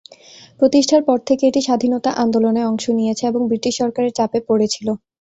প্রতিষ্ঠার 0.59 1.03
পর 1.07 1.17
থেকে 1.27 1.43
এটি 1.47 1.61
স্বাধীনতা 1.67 2.09
আন্দোলনে 2.23 2.61
অংশ 2.65 2.85
নিয়েছে 2.97 3.23
এবং 3.27 3.41
ব্রিটিশ 3.49 3.73
সরকারের 3.81 4.15
চাপে 4.17 4.39
পড়েছিল। 4.49 4.87